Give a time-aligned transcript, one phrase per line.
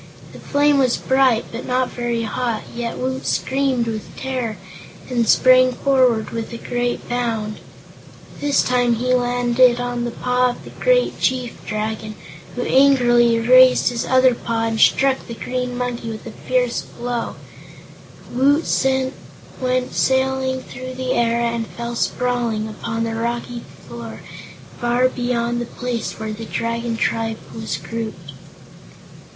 [0.33, 4.57] The flame was bright, but not very hot, yet Woot screamed with terror
[5.11, 7.59] and sprang forward with a great bound.
[8.39, 12.15] This time he landed on the paw of the great Chief Dragon,
[12.55, 17.35] who angrily raised his other front paw and struck the Green Monkey a fierce blow.
[18.33, 18.65] Woot
[19.61, 24.21] went sailing through the air and fell sprawling upon the rocky floor
[24.79, 28.31] far beyond the place where the Dragon Tribe was grouped.